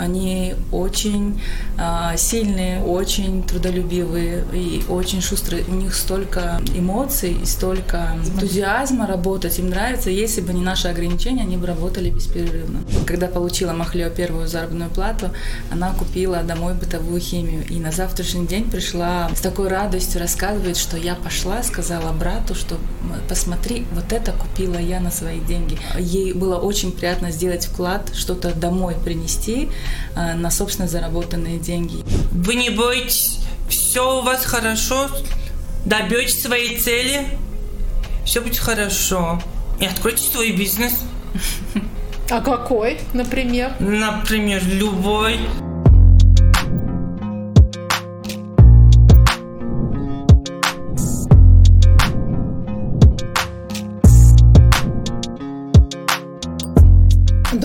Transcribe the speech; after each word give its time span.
Они 0.00 0.54
очень 0.72 1.40
э, 1.78 2.16
сильные, 2.16 2.82
очень 2.82 3.42
трудолюбивые 3.42 4.44
и 4.52 4.82
очень 4.88 5.20
шустрые. 5.20 5.64
У 5.68 5.74
них 5.74 5.94
столько 5.94 6.60
эмоций 6.74 7.36
и 7.42 7.44
столько 7.46 8.16
энтузиазма 8.24 9.06
работать. 9.06 9.58
Им 9.58 9.68
нравится. 9.68 10.10
Если 10.10 10.40
бы 10.40 10.54
не 10.54 10.62
наши 10.62 10.88
ограничения, 10.88 11.42
они 11.42 11.56
бы 11.56 11.66
работали 11.66 12.10
беспрерывно. 12.10 12.80
Когда 13.06 13.26
получила 13.26 13.72
Махлео 13.72 14.10
первую 14.10 14.48
заработную 14.48 14.90
плату, 14.90 15.30
она 15.70 15.92
купила 15.92 16.42
домой 16.42 16.74
бытовую 16.74 17.20
химию. 17.20 17.66
И 17.68 17.78
на 17.78 17.92
завтрашний 17.92 18.46
день 18.46 18.70
пришла 18.70 19.30
с 19.34 19.40
такой 19.40 19.68
радостью 19.68 20.20
рассказывает, 20.20 20.76
что 20.76 20.96
я 20.96 21.14
пошла, 21.14 21.62
сказала 21.62 22.12
брату, 22.12 22.54
что 22.54 22.76
посмотри, 23.28 23.86
вот 23.92 24.12
это 24.12 24.32
купила 24.32 24.78
я 24.78 25.00
на 25.00 25.10
свои 25.10 25.40
деньги. 25.40 25.78
Ей 25.98 26.32
было 26.32 26.56
очень 26.56 26.92
приятно 26.92 27.30
сделать 27.30 27.66
вклад, 27.66 28.10
что-то 28.14 28.54
домой 28.54 28.96
принести 29.04 29.68
на 30.14 30.50
собственно 30.50 30.88
заработанные 30.88 31.58
деньги. 31.58 32.04
Вы 32.32 32.54
не 32.54 32.70
боитесь, 32.70 33.38
все 33.68 34.18
у 34.18 34.22
вас 34.22 34.44
хорошо, 34.44 35.08
добьетесь 35.84 36.42
своей 36.42 36.78
цели, 36.78 37.26
все 38.24 38.40
будет 38.40 38.58
хорошо. 38.58 39.40
И 39.78 39.86
откройте 39.86 40.22
свой 40.22 40.52
бизнес. 40.52 40.92
А 42.30 42.40
какой, 42.40 43.00
например? 43.12 43.72
Например, 43.80 44.62
любой. 44.64 45.40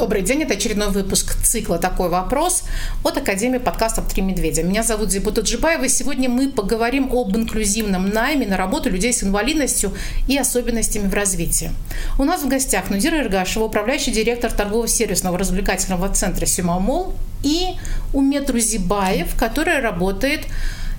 Добрый 0.06 0.22
день, 0.22 0.44
это 0.44 0.54
очередной 0.54 0.90
выпуск 0.90 1.36
цикла 1.44 1.80
«Такой 1.80 2.10
вопрос» 2.10 2.62
от 3.04 3.18
Академии 3.18 3.58
подкастов 3.58 4.08
«Три 4.08 4.22
медведя». 4.22 4.62
Меня 4.62 4.84
зовут 4.84 5.10
Зибута 5.10 5.42
Джибаева, 5.42 5.86
и 5.86 5.90
сегодня 5.90 6.30
мы 6.30 6.48
поговорим 6.48 7.10
об 7.12 7.36
инклюзивном 7.36 8.10
найме 8.10 8.46
на 8.46 8.56
работу 8.56 8.92
людей 8.92 9.12
с 9.12 9.24
инвалидностью 9.24 9.96
и 10.28 10.38
особенностями 10.38 11.08
в 11.08 11.14
развитии. 11.16 11.72
У 12.20 12.24
нас 12.24 12.44
в 12.44 12.48
гостях 12.48 12.92
Нудира 12.92 13.18
Иргашева, 13.18 13.64
управляющий 13.64 14.12
директор 14.12 14.52
торгово-сервисного 14.52 15.40
развлекательного 15.40 16.08
центра 16.10 16.46
«Симамол», 16.46 17.16
и 17.42 17.70
Умет 18.14 18.48
Рузибаев, 18.52 19.36
который 19.36 19.80
работает 19.80 20.42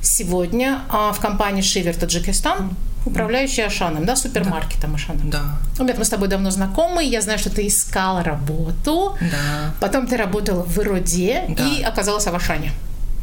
сегодня 0.03 0.81
а, 0.89 1.13
в 1.13 1.21
компании 1.21 1.63
«Шивер 1.63 1.95
Таджикистан», 1.95 2.71
управляющий 3.07 3.63
Ашаном, 3.63 4.05
да, 4.05 4.17
супермаркетом 4.17 4.91
да. 4.91 4.97
Ашаном. 4.97 5.31
Да. 5.31 5.43
Умет, 5.79 5.99
мы 5.99 6.05
с 6.05 6.09
тобой 6.09 6.29
давно 6.29 6.51
знакомы, 6.51 7.05
я 7.05 7.21
знаю, 7.21 7.39
что 7.39 7.51
ты 7.51 7.67
искала 7.67 8.23
работу, 8.23 9.17
да. 9.21 9.75
потом 9.81 10.07
ты 10.07 10.17
работала 10.17 10.63
в 10.63 10.79
Ироде 10.79 11.45
да. 11.49 11.67
и 11.67 11.83
оказалась 11.83 12.27
в 12.27 12.35
Ашане. 12.35 12.73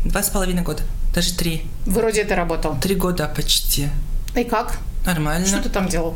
Два 0.05 0.23
с 0.23 0.29
половиной 0.29 0.63
года, 0.63 0.83
даже 1.13 1.33
три. 1.33 1.63
В 1.85 1.99
Ироде 1.99 2.23
ты 2.23 2.35
работал? 2.35 2.77
Три 2.81 2.95
года 2.95 3.31
почти. 3.35 3.89
И 4.35 4.43
как? 4.43 4.77
Нормально. 5.05 5.45
Что 5.45 5.61
ты 5.61 5.69
там 5.69 5.87
делал? 5.87 6.15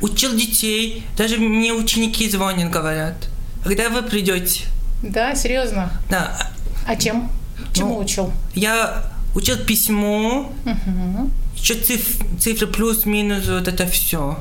Учил 0.00 0.34
детей, 0.34 1.04
даже 1.18 1.36
мне 1.36 1.72
ученики 1.72 2.30
звонят, 2.30 2.70
говорят, 2.70 3.28
когда 3.64 3.90
вы 3.90 4.02
придете. 4.02 4.64
Да, 5.02 5.34
серьезно? 5.34 5.90
Да. 6.08 6.50
А 6.86 6.96
чем? 6.96 7.30
Чему 7.74 7.94
ну, 7.94 7.98
учил? 7.98 8.32
Я 8.54 9.04
учил 9.34 9.56
письмо, 9.58 10.52
угу. 10.64 11.30
еще 11.56 11.74
циф, 11.74 12.18
цифры 12.38 12.66
плюс-минус, 12.66 13.46
вот 13.48 13.68
это 13.68 13.86
все. 13.86 14.38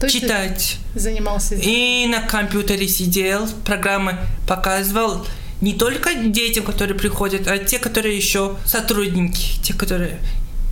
То 0.00 0.10
Читать. 0.10 0.78
Занимался. 0.94 1.54
И 1.54 2.06
на 2.06 2.22
компьютере 2.22 2.88
сидел, 2.88 3.48
программы 3.64 4.18
показывал. 4.48 5.24
Не 5.60 5.74
только 5.74 6.14
детям, 6.14 6.64
которые 6.64 6.98
приходят, 6.98 7.46
а 7.46 7.56
те, 7.58 7.78
которые 7.78 8.16
еще 8.16 8.56
сотрудники, 8.66 9.60
те, 9.62 9.74
которые 9.74 10.18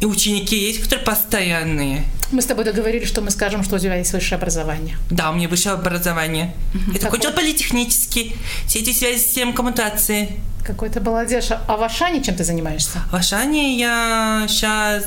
и 0.01 0.07
ученики 0.07 0.57
есть, 0.57 0.83
которые 0.83 1.05
постоянные. 1.05 2.05
Мы 2.33 2.43
с 2.43 2.47
тобой 2.47 2.65
договорились, 2.65 3.09
что 3.09 3.23
мы 3.23 3.31
скажем, 3.31 3.65
что 3.65 3.77
у 3.77 3.79
тебя 3.79 3.97
есть 3.97 4.13
высшее 4.13 4.39
образование. 4.39 4.97
Да, 5.11 5.31
у 5.31 5.35
меня 5.35 5.49
высшее 5.49 5.75
образование. 5.75 6.55
Я 6.95 7.01
закончил 7.01 7.33
политехнический, 7.33 8.37
сети 8.69 8.93
связи, 8.93 9.19
систем 9.19 9.53
коммутации. 9.53 10.41
Какой 10.65 10.91
ты 10.91 11.01
молодежь. 11.01 11.51
А 11.51 11.77
в 11.77 11.83
Ашане 11.83 12.23
чем 12.23 12.37
ты 12.37 12.45
занимаешься? 12.45 13.01
В 13.11 13.17
Ашане 13.17 13.77
я 13.79 14.47
сейчас 14.49 15.05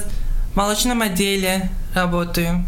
в 0.54 0.56
молочном 0.58 1.02
отделе 1.02 1.70
работаю. 1.96 2.66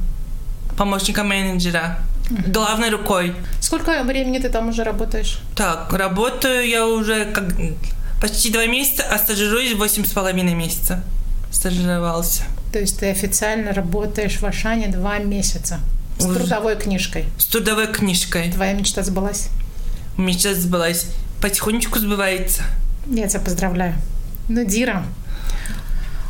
Помощником 0.77 1.27
менеджера. 1.27 1.99
uh 2.29 2.51
Главной 2.51 2.89
рукой. 2.89 3.35
Сколько 3.59 4.03
времени 4.03 4.39
ты 4.39 4.49
там 4.49 4.69
уже 4.69 4.83
работаешь? 4.83 5.39
Так, 5.55 5.91
работаю 5.91 6.67
я 6.67 6.87
уже 6.87 7.25
как 7.25 7.45
почти 8.21 8.51
два 8.51 8.65
месяца, 8.67 9.03
а 9.11 9.17
стажируюсь 9.17 9.73
восемь 9.73 10.05
с 10.05 10.11
половиной 10.11 10.53
месяца. 10.53 11.03
Стажировался. 11.51 12.43
То 12.75 12.81
есть 12.81 12.99
ты 12.99 13.09
официально 13.09 13.71
работаешь 13.71 14.41
в 14.41 14.43
Ашане 14.43 14.89
два 14.89 15.17
месяца? 15.19 15.79
С 16.17 16.25
уже. 16.25 16.39
трудовой 16.39 16.75
книжкой? 16.75 17.23
С 17.37 17.45
трудовой 17.45 17.87
книжкой. 17.87 18.51
Твоя 18.51 18.73
мечта 18.73 19.01
сбылась? 19.01 19.47
Мечта 20.17 20.53
сбылась. 20.53 21.07
Потихонечку 21.41 21.99
сбывается. 21.99 22.63
Я 23.07 23.29
тебя 23.29 23.39
поздравляю. 23.39 23.95
Ну, 24.49 24.65
Дира, 24.65 25.05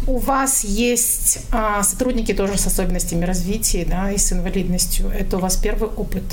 у 0.05 0.19
вас 0.19 0.63
есть 0.63 1.39
а, 1.49 1.81
сотрудники 1.81 2.31
тоже 2.31 2.59
с 2.59 2.67
особенностями 2.67 3.25
развития, 3.25 3.83
да, 3.83 4.11
и 4.11 4.19
с 4.19 4.31
инвалидностью. 4.31 5.09
Это 5.09 5.37
у 5.37 5.39
вас 5.39 5.55
первый 5.55 5.89
опыт? 5.89 6.25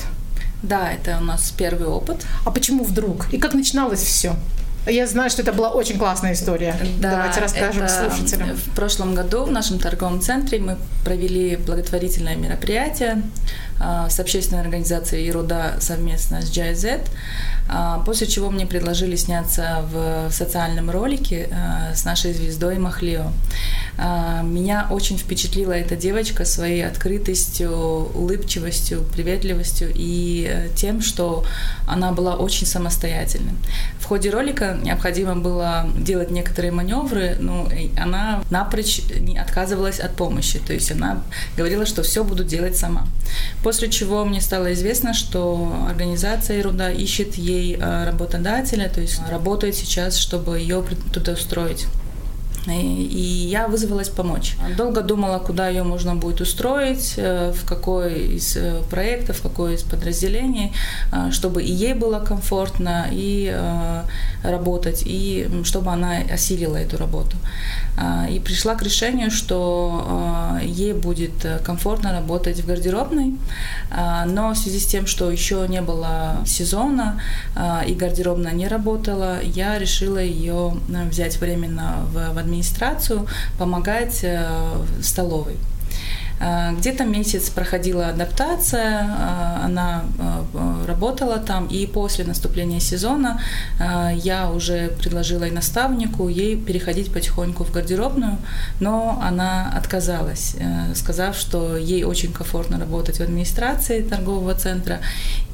Да, 0.61 0.91
это 0.91 1.17
у 1.19 1.23
нас 1.23 1.51
первый 1.57 1.87
опыт. 1.87 2.23
А 2.45 2.51
почему 2.51 2.83
вдруг? 2.83 3.33
И 3.33 3.39
как 3.39 3.55
начиналось 3.55 4.03
все? 4.03 4.35
Я 4.85 5.07
знаю, 5.07 5.29
что 5.29 5.41
это 5.41 5.53
была 5.53 5.69
очень 5.69 5.97
классная 5.97 6.33
история. 6.33 6.75
Да, 6.99 7.11
Давайте 7.11 7.39
расскажем 7.39 7.87
слушателям. 7.87 8.55
В 8.55 8.75
прошлом 8.75 9.15
году 9.15 9.45
в 9.45 9.51
нашем 9.51 9.79
торговом 9.79 10.19
центре 10.21 10.59
мы 10.59 10.77
провели 11.05 11.55
благотворительное 11.55 12.35
мероприятие 12.35 13.23
а, 13.79 14.09
с 14.09 14.19
общественной 14.19 14.61
организацией 14.61 15.25
«Еруда» 15.25 15.75
совместно 15.79 16.41
с 16.41 16.49
GIZ, 16.49 17.01
а, 17.69 17.99
после 17.99 18.27
чего 18.27 18.49
мне 18.49 18.65
предложили 18.65 19.15
сняться 19.15 19.85
в 19.89 20.29
социальном 20.31 20.89
ролике 20.89 21.49
а, 21.51 21.93
с 21.95 22.03
нашей 22.03 22.33
звездой 22.33 22.77
Махлио. 22.77 23.31
Меня 23.97 24.87
очень 24.89 25.17
впечатлила 25.17 25.73
эта 25.73 25.95
девочка 25.95 26.45
своей 26.45 26.85
открытостью, 26.85 27.71
улыбчивостью, 27.71 29.03
приветливостью 29.03 29.91
и 29.93 30.47
э, 30.49 30.69
тем, 30.75 31.01
что 31.01 31.45
она 31.87 32.11
была 32.11 32.35
очень 32.35 32.65
самостоятельной. 32.65 33.53
В 33.99 34.05
ходе 34.05 34.31
ролика 34.31 34.77
необходимо 34.81 35.35
было 35.35 35.87
делать 35.97 36.31
некоторые 36.31 36.71
маневры, 36.71 37.37
но 37.39 37.69
она 37.97 38.43
напрочь 38.49 39.01
не 39.19 39.37
отказывалась 39.37 39.99
от 39.99 40.15
помощи, 40.15 40.59
то 40.59 40.73
есть 40.73 40.91
она 40.91 41.23
говорила, 41.55 41.85
что 41.85 42.01
все 42.01 42.23
буду 42.23 42.43
делать 42.43 42.75
сама. 42.75 43.07
После 43.63 43.89
чего 43.89 44.25
мне 44.25 44.41
стало 44.41 44.73
известно, 44.73 45.13
что 45.13 45.85
организация 45.87 46.57
Ерунда 46.57 46.91
ищет 46.91 47.35
ей 47.35 47.77
э, 47.79 48.05
работодателя, 48.05 48.89
то 48.89 49.01
есть 49.01 49.21
работает 49.29 49.75
сейчас, 49.75 50.17
чтобы 50.17 50.59
ее 50.59 50.83
трудоустроить. 51.13 51.85
И 52.67 53.47
я 53.49 53.67
вызвалась 53.67 54.09
помочь. 54.09 54.55
Долго 54.77 55.01
думала, 55.01 55.39
куда 55.39 55.67
ее 55.67 55.83
можно 55.83 56.15
будет 56.15 56.41
устроить, 56.41 57.15
э, 57.17 57.51
в 57.51 57.65
какой 57.65 58.35
из 58.35 58.55
э, 58.55 58.81
проектов, 58.89 59.37
в 59.37 59.41
какое 59.41 59.73
из 59.73 59.83
подразделений, 59.83 60.71
э, 61.11 61.31
чтобы 61.31 61.61
и 61.61 61.71
ей 61.71 61.93
было 61.93 62.19
комфортно, 62.19 63.07
и 63.11 63.53
работать, 64.43 65.03
и 65.05 65.47
чтобы 65.63 65.91
она 65.91 66.17
осилила 66.33 66.77
эту 66.77 66.97
работу. 66.97 67.37
И 68.29 68.39
пришла 68.39 68.75
к 68.75 68.83
решению, 68.83 69.31
что 69.31 70.59
ей 70.63 70.93
будет 70.93 71.45
комфортно 71.63 72.11
работать 72.11 72.59
в 72.59 72.65
гардеробной, 72.65 73.33
но 74.25 74.53
в 74.53 74.57
связи 74.57 74.79
с 74.79 74.85
тем, 74.85 75.07
что 75.07 75.31
еще 75.31 75.65
не 75.69 75.81
было 75.81 76.37
сезона 76.45 77.21
и 77.87 77.93
гардеробная 77.93 78.53
не 78.53 78.67
работала, 78.67 79.41
я 79.41 79.77
решила 79.79 80.17
ее 80.17 80.73
взять 81.09 81.39
временно 81.39 82.05
в 82.11 82.37
администрацию 82.37 82.52
администрацию 82.53 83.27
помогать 83.57 84.19
э, 84.23 84.45
в 84.99 85.03
столовой. 85.03 85.57
Э, 86.43 86.73
где-то 86.77 87.05
месяц 87.05 87.49
проходила 87.49 88.07
адаптация, 88.07 89.03
э, 89.03 89.65
она 89.65 90.03
работала 90.87 91.37
там, 91.37 91.67
и 91.67 91.87
после 91.87 92.25
наступления 92.25 92.79
сезона 92.79 93.41
я 94.15 94.51
уже 94.51 94.89
предложила 94.89 95.45
и 95.45 95.51
наставнику 95.51 96.27
ей 96.27 96.55
переходить 96.57 97.11
потихоньку 97.11 97.63
в 97.63 97.71
гардеробную, 97.71 98.37
но 98.79 99.21
она 99.23 99.73
отказалась, 99.75 100.55
сказав, 100.95 101.35
что 101.37 101.77
ей 101.77 102.03
очень 102.03 102.33
комфортно 102.33 102.79
работать 102.79 103.17
в 103.17 103.21
администрации 103.21 104.01
торгового 104.01 104.53
центра, 104.53 104.99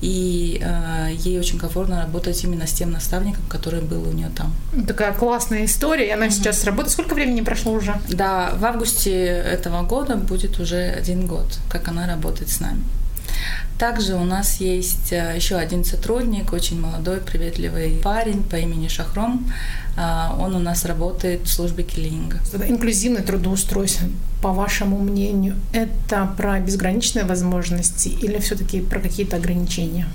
и 0.01 0.61
ей 1.25 1.39
очень 1.39 1.59
комфортно 1.59 2.01
работать 2.01 2.43
именно 2.43 2.67
с 2.67 2.73
тем 2.73 2.91
наставником, 2.91 3.43
который 3.49 3.81
был 3.81 4.07
у 4.07 4.11
нее 4.11 4.31
там. 4.35 4.53
Такая 4.87 5.13
классная 5.13 5.65
история, 5.65 6.07
и 6.07 6.11
она 6.11 6.27
mm-hmm. 6.27 6.31
сейчас 6.31 6.63
работает. 6.65 6.91
Сколько 6.91 7.13
времени 7.15 7.41
прошло 7.41 7.73
уже? 7.73 7.95
Да, 8.09 8.51
в 8.55 8.65
августе 8.65 9.11
этого 9.13 9.83
года 9.83 10.15
будет 10.15 10.59
уже 10.59 10.78
один 10.81 11.27
год, 11.27 11.59
как 11.69 11.87
она 11.87 12.07
работает 12.07 12.49
с 12.49 12.59
нами. 12.59 12.83
Также 13.77 14.15
у 14.15 14.25
нас 14.25 14.59
есть 14.59 15.13
э, 15.13 15.33
еще 15.35 15.55
один 15.55 15.85
сотрудник, 15.85 16.51
очень 16.51 16.81
молодой, 16.81 17.21
приветливый 17.21 18.01
парень 18.03 18.43
по 18.43 18.57
имени 18.57 18.89
Шахром. 18.89 19.49
А, 19.95 20.35
он 20.37 20.53
у 20.53 20.59
нас 20.59 20.83
работает 20.83 21.43
в 21.43 21.49
службе 21.49 21.83
киллинга. 21.83 22.39
Инклюзивное 22.67 23.21
трудоустройство, 23.21 24.07
по 24.41 24.51
вашему 24.51 24.97
мнению, 24.99 25.55
это 25.71 26.29
про 26.37 26.59
безграничные 26.59 27.23
возможности 27.23 28.09
или 28.09 28.39
все-таки 28.39 28.81
про 28.81 28.99
какие-то 28.99 29.37
ограничения? 29.37 30.07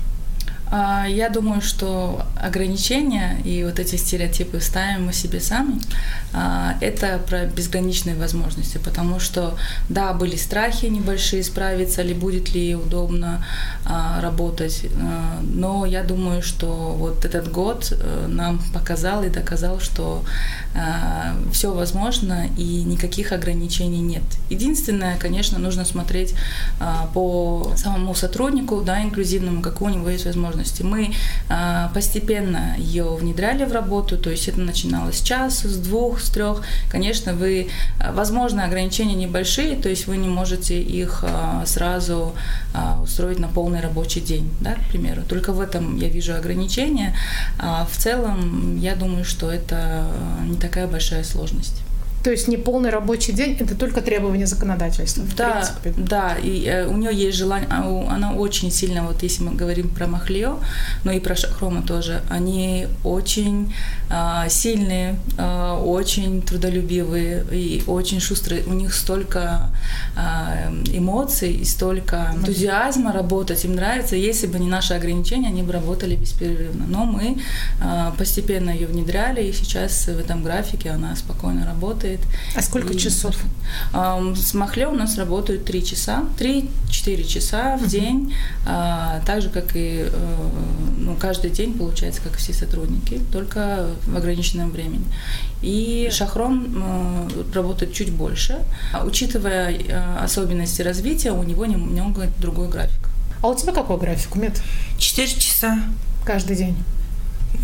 А, 0.71 1.05
я 1.07 1.29
думаю, 1.29 1.61
что 1.61 2.23
ограничения 2.35 3.39
и 3.43 3.63
вот 3.63 3.79
эти 3.79 3.95
стереотипы 3.95 4.59
ставим 4.59 5.05
мы 5.05 5.13
себе 5.13 5.39
сами. 5.39 5.79
А, 6.33 6.75
это 6.81 7.19
про 7.19 7.45
безграничные 7.45 8.15
возможности, 8.15 8.77
потому 8.77 9.19
что, 9.19 9.57
да, 9.89 10.13
были 10.13 10.35
страхи 10.35 10.87
небольшие, 10.87 11.43
справиться 11.43 12.01
ли, 12.01 12.13
будет 12.13 12.53
ли 12.53 12.75
удобно 12.75 13.45
а, 13.85 14.19
работать, 14.21 14.85
но 15.41 15.85
я 15.85 16.03
думаю, 16.03 16.41
что 16.41 16.67
вот 16.97 17.25
этот 17.25 17.51
год 17.51 17.91
э, 17.91 18.27
нам 18.27 18.61
показал 18.73 19.23
и 19.23 19.29
доказал, 19.29 19.79
что 19.79 20.23
все 21.51 21.73
возможно 21.73 22.47
и 22.57 22.83
никаких 22.83 23.31
ограничений 23.31 24.01
нет. 24.01 24.23
Единственное, 24.49 25.17
конечно, 25.17 25.57
нужно 25.57 25.85
смотреть 25.85 26.33
по 27.13 27.71
самому 27.77 28.13
сотруднику, 28.13 28.81
да, 28.81 29.01
инклюзивному, 29.01 29.61
какую 29.61 29.93
у 29.93 29.97
него 29.97 30.09
есть 30.09 30.25
возможность 30.25 30.54
возможности. 30.55 30.83
Мы 30.83 31.13
а, 31.49 31.91
постепенно 31.93 32.75
ее 32.77 33.15
внедряли 33.15 33.65
в 33.65 33.71
работу, 33.71 34.17
то 34.17 34.29
есть 34.29 34.47
это 34.47 34.59
начиналось 34.59 35.19
с 35.19 35.21
часа, 35.21 35.67
с 35.67 35.77
двух, 35.77 36.19
с 36.19 36.29
трех. 36.29 36.61
Конечно, 36.89 37.33
вы, 37.33 37.67
а, 37.99 38.11
возможно, 38.11 38.63
ограничения 38.63 39.15
небольшие, 39.15 39.75
то 39.75 39.89
есть 39.89 40.07
вы 40.07 40.17
не 40.17 40.27
можете 40.27 40.81
их 40.81 41.23
а, 41.23 41.63
сразу 41.65 42.33
а, 42.73 43.01
устроить 43.01 43.39
на 43.39 43.47
полный 43.47 43.81
рабочий 43.81 44.21
день, 44.21 44.49
да, 44.61 44.73
к 44.73 44.89
примеру. 44.89 45.21
Только 45.27 45.53
в 45.53 45.59
этом 45.59 45.97
я 45.97 46.09
вижу 46.09 46.35
ограничения. 46.35 47.15
А 47.59 47.85
в 47.85 47.97
целом, 47.97 48.77
я 48.79 48.95
думаю, 48.95 49.25
что 49.25 49.51
это 49.51 50.07
не 50.47 50.57
такая 50.57 50.87
большая 50.87 51.23
сложность. 51.23 51.84
То 52.25 52.31
есть 52.31 52.47
не 52.47 52.57
полный 52.57 52.89
рабочий 52.89 53.33
день, 53.33 53.55
это 53.59 53.75
только 53.75 54.01
требования 54.01 54.47
законодательства. 54.47 55.23
Да, 55.37 55.63
принципе. 55.83 55.93
да, 55.95 56.35
и 56.41 56.65
э, 56.65 56.87
у 56.87 56.97
нее 56.97 57.13
есть 57.13 57.37
желание, 57.37 57.69
а 57.69 57.83
она 58.09 58.33
очень 58.33 58.71
сильно, 58.71 59.03
вот 59.03 59.21
если 59.21 59.43
мы 59.43 59.53
говорим 59.53 59.89
про 59.89 60.07
Махлио, 60.07 60.57
но 61.03 61.11
и 61.11 61.19
про 61.19 61.35
Шахрома 61.35 61.83
тоже, 61.83 62.23
они 62.27 62.87
очень 63.03 63.71
э, 64.09 64.49
сильные, 64.49 65.19
э, 65.37 65.79
очень 65.85 66.41
трудолюбивые 66.41 67.45
и 67.51 67.83
очень 67.85 68.19
шустрые. 68.19 68.63
У 68.63 68.73
них 68.73 68.95
столько 68.95 69.69
э, 70.17 70.97
эмоций 70.97 71.51
и 71.51 71.63
столько 71.63 72.31
энтузиазма 72.35 73.11
работать, 73.11 73.63
им 73.65 73.75
нравится. 73.75 74.15
Если 74.15 74.47
бы 74.47 74.57
не 74.57 74.67
наши 74.67 74.95
ограничения, 74.95 75.49
они 75.49 75.61
бы 75.61 75.71
работали 75.73 76.15
беспрерывно. 76.15 76.85
Но 76.87 77.05
мы 77.05 77.37
э, 77.79 78.11
постепенно 78.17 78.71
ее 78.71 78.87
внедряли, 78.87 79.43
и 79.43 79.53
сейчас 79.53 80.07
в 80.07 80.19
этом 80.19 80.41
графике 80.41 80.89
она 80.89 81.15
спокойно 81.15 81.67
работает 81.67 82.14
работает. 82.15 82.21
А 82.55 82.61
сколько 82.61 82.93
и, 82.93 82.97
часов? 82.97 83.35
С 83.93 84.53
Махле 84.53 84.87
у 84.87 84.93
нас 84.93 85.17
работают 85.17 85.65
3 85.65 85.85
часа, 85.85 86.23
3-4 86.39 87.23
часа 87.23 87.77
в 87.77 87.83
uh-huh. 87.83 87.89
день, 87.89 88.33
а, 88.65 89.21
так 89.25 89.41
же, 89.41 89.49
как 89.49 89.75
и 89.75 90.07
э, 90.07 90.49
ну, 90.97 91.15
каждый 91.15 91.51
день, 91.51 91.73
получается, 91.73 92.21
как 92.21 92.35
и 92.35 92.37
все 92.37 92.53
сотрудники, 92.53 93.21
только 93.31 93.89
в 94.05 94.15
ограниченном 94.15 94.71
времени. 94.71 95.05
И 95.61 96.09
Шахром 96.11 96.65
э, 96.75 97.53
работает 97.53 97.93
чуть 97.93 98.11
больше. 98.11 98.59
Учитывая 99.03 99.71
э, 99.71 100.17
особенности 100.19 100.81
развития, 100.81 101.31
у 101.31 101.43
него 101.43 101.65
немного 101.65 102.27
другой 102.39 102.69
график. 102.69 103.09
А 103.41 103.47
у 103.49 103.55
тебя 103.55 103.73
какой 103.73 103.97
график, 103.97 104.35
Мед? 104.35 104.61
Четыре 104.97 105.27
часа. 105.27 105.79
Каждый 106.25 106.55
день? 106.55 106.75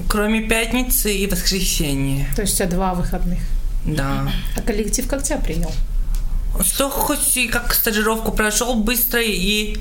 Кроме 0.07 0.41
пятницы 0.41 1.13
и 1.13 1.27
воскресенья. 1.27 2.27
То 2.35 2.43
есть 2.43 2.53
у 2.53 2.57
тебя 2.57 2.69
два 2.69 2.93
выходных? 2.93 3.39
Да. 3.85 4.31
А 4.55 4.61
коллектив 4.61 5.07
как 5.07 5.23
тебя 5.23 5.37
принял? 5.37 5.71
Что 6.61 6.89
хоть 6.89 7.37
и 7.37 7.47
как 7.47 7.73
стажировку 7.73 8.31
прошел 8.31 8.75
быстро 8.75 9.21
и 9.21 9.77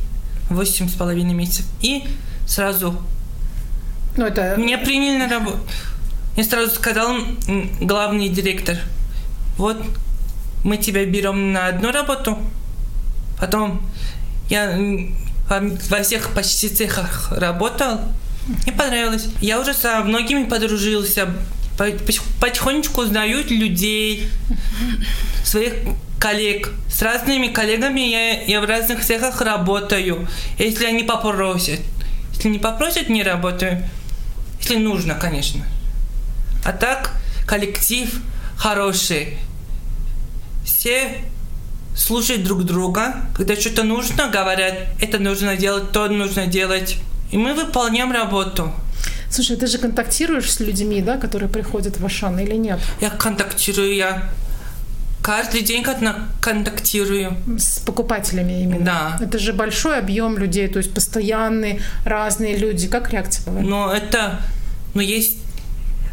восемь 0.49 0.89
с 0.89 0.95
половиной 0.95 1.35
месяцев. 1.35 1.67
И 1.83 2.05
сразу 2.47 3.01
ну, 4.17 4.27
это... 4.27 4.57
меня 4.57 4.79
приняли 4.79 5.19
на 5.19 5.29
работу. 5.29 5.59
Я 6.37 6.45
сразу 6.45 6.75
сказал 6.75 7.17
главный 7.81 8.29
директор, 8.29 8.77
вот 9.57 9.77
мы 10.65 10.77
тебя 10.77 11.05
берем 11.05 11.53
на 11.53 11.67
одну 11.67 11.91
работу, 11.91 12.39
потом 13.39 13.83
я 14.49 14.79
во 15.49 16.03
всех 16.03 16.33
почти 16.35 16.69
цехах 16.69 17.33
работал, 17.33 18.01
мне 18.47 18.73
понравилось. 18.73 19.27
Я 19.41 19.61
уже 19.61 19.75
со 19.75 20.01
многими 20.03 20.45
подружился, 20.45 21.29
потихонечку 22.41 23.03
узнают 23.03 23.51
людей, 23.51 24.29
своих 25.45 25.75
коллег. 26.19 26.73
С 26.89 27.03
разными 27.03 27.49
коллегами 27.49 28.01
я, 28.01 28.43
я 28.43 28.61
в 28.61 28.67
разных 28.67 29.05
цехах 29.05 29.41
работаю, 29.41 30.29
если 30.59 30.85
они 30.85 31.03
попросят. 31.03 31.81
Если 32.35 32.49
не 32.49 32.59
попросят, 32.59 33.09
не 33.09 33.23
работаю. 33.23 33.83
Если 34.61 34.77
нужно, 34.77 35.15
конечно. 35.15 35.65
А 36.65 36.73
так, 36.73 37.13
коллектив 37.47 38.11
хороший. 38.57 39.39
Все 40.65 41.23
слушают 41.97 42.45
друг 42.45 42.65
друга. 42.65 43.15
Когда 43.35 43.57
что-то 43.57 43.83
нужно, 43.83 44.29
говорят, 44.29 44.75
это 45.01 45.19
нужно 45.19 45.57
делать, 45.57 45.93
то 45.93 46.09
нужно 46.09 46.47
делать. 46.47 46.99
И 47.31 47.39
мы 47.39 47.55
выполняем 47.55 48.13
работу. 48.13 48.73
Слушай, 49.31 49.57
ты 49.57 49.67
же 49.69 49.79
контактируешь 49.79 50.53
с 50.53 50.61
людьми, 50.61 51.01
да, 51.01 51.17
которые 51.17 51.49
приходят 51.49 51.99
в 51.99 52.05
Ашан 52.05 52.39
или 52.41 52.57
нет? 52.57 52.81
Я 53.01 53.11
контактирую, 53.11 53.95
я 53.95 54.29
каждый 55.23 55.63
день 55.63 55.85
контактирую. 56.41 57.37
С 57.57 57.79
покупателями 57.79 58.63
именно? 58.63 58.85
Да. 58.85 59.19
Это 59.21 59.39
же 59.39 59.53
большой 59.53 59.99
объем 59.99 60.37
людей, 60.37 60.67
то 60.67 60.79
есть 60.79 60.93
постоянные 60.93 61.81
разные 62.05 62.57
люди. 62.57 62.89
Как 62.89 63.13
реакция 63.13 63.47
бывает? 63.47 63.69
Ну, 63.69 63.89
это... 63.89 64.41
Ну, 64.95 65.01
есть 65.01 65.39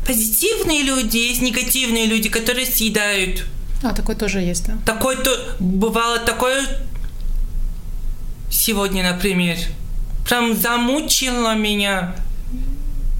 позитивные 0.05 0.83
люди, 0.83 1.17
есть 1.17 1.41
негативные 1.41 2.05
люди, 2.05 2.29
которые 2.29 2.67
съедают. 2.67 3.45
А, 3.83 3.93
такой 3.93 4.15
тоже 4.15 4.39
есть, 4.39 4.67
да? 4.67 4.77
Такой 4.85 5.15
то... 5.15 5.35
Бывало 5.59 6.19
такое... 6.19 6.63
Сегодня, 8.51 9.11
например. 9.11 9.57
Прям 10.27 10.55
замучило 10.55 11.55
меня 11.55 12.15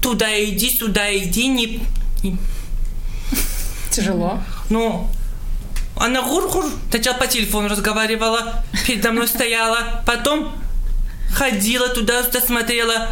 туда 0.08 0.42
иди, 0.42 0.70
сюда 0.70 1.14
иди, 1.14 1.48
не... 1.48 1.80
Тяжело. 3.90 4.40
Ну, 4.70 5.06
она 5.96 6.22
гур-гур, 6.22 6.64
сначала 6.90 7.18
по 7.18 7.26
телефону 7.26 7.68
разговаривала, 7.68 8.64
передо 8.86 9.12
мной 9.12 9.28
стояла, 9.28 10.02
потом 10.06 10.54
ходила 11.30 11.88
туда-сюда, 11.88 12.40
смотрела. 12.40 13.08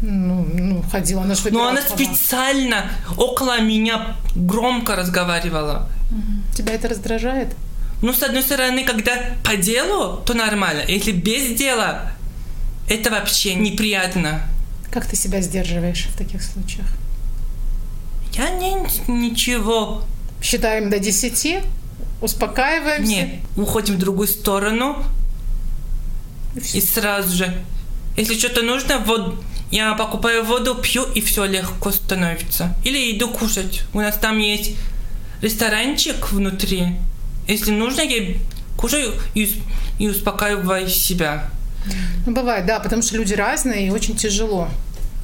Ну, 0.00 0.46
ну 0.54 0.82
ходила, 0.90 1.22
она 1.22 1.34
же 1.34 1.50
Но 1.50 1.68
она 1.68 1.82
специально 1.82 2.90
около 3.18 3.60
меня 3.60 4.16
громко 4.34 4.96
разговаривала. 4.96 5.90
Тебя 6.54 6.72
это 6.72 6.88
раздражает? 6.88 7.54
Ну, 8.00 8.12
с 8.14 8.22
одной 8.22 8.42
стороны, 8.42 8.84
когда 8.84 9.12
по 9.44 9.56
делу, 9.56 10.22
то 10.24 10.32
нормально. 10.32 10.82
Если 10.88 11.12
без 11.12 11.58
дела, 11.58 12.12
это 12.88 13.10
вообще 13.10 13.54
неприятно. 13.54 14.42
Как 14.90 15.06
ты 15.06 15.16
себя 15.16 15.40
сдерживаешь 15.40 16.06
в 16.06 16.16
таких 16.16 16.42
случаях? 16.42 16.86
Я 18.32 18.50
не, 18.50 18.74
ничего. 19.08 20.04
Считаем 20.42 20.90
до 20.90 20.98
десяти, 20.98 21.60
успокаиваемся. 22.20 23.10
Нет, 23.10 23.28
уходим 23.56 23.96
в 23.96 23.98
другую 23.98 24.28
сторону. 24.28 25.02
И, 26.54 26.78
и 26.78 26.80
сразу 26.80 27.34
же. 27.34 27.64
Если 28.16 28.38
что-то 28.38 28.62
нужно, 28.62 28.98
вот 28.98 29.42
я 29.70 29.94
покупаю 29.94 30.44
воду, 30.44 30.74
пью, 30.74 31.04
и 31.14 31.20
все 31.20 31.44
легко 31.44 31.90
становится. 31.90 32.74
Или 32.84 33.16
иду 33.16 33.28
кушать. 33.28 33.82
У 33.92 34.00
нас 34.00 34.16
там 34.16 34.38
есть 34.38 34.76
ресторанчик 35.42 36.32
внутри. 36.32 36.96
Если 37.48 37.70
нужно, 37.70 38.02
я 38.02 38.36
кушаю 38.76 39.12
и, 39.34 39.60
и 39.98 40.08
успокаиваю 40.08 40.88
себя. 40.88 41.50
Ну, 42.26 42.32
бывает, 42.32 42.66
да, 42.66 42.80
потому 42.80 43.02
что 43.02 43.16
люди 43.16 43.34
разные 43.34 43.88
и 43.88 43.90
очень 43.90 44.16
тяжело. 44.16 44.68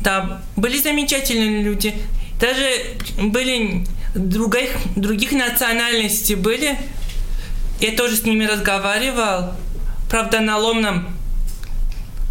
Да, 0.01 0.43
были 0.57 0.79
замечательные 0.79 1.63
люди. 1.63 1.95
Даже 2.41 2.97
были 3.19 3.87
других, 4.15 4.71
других 4.97 5.33
национальностей 5.33 6.35
были. 6.35 6.79
Я 7.81 7.93
тоже 7.93 8.17
с 8.17 8.25
ними 8.25 8.45
разговаривал. 8.45 9.53
Правда, 10.11 10.41
на 10.41 10.59
ломном 10.59 11.09